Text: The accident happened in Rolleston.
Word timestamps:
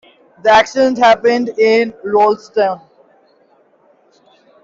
The 0.41 0.49
accident 0.49 0.97
happened 0.97 1.49
in 1.59 1.93
Rolleston. 2.03 2.79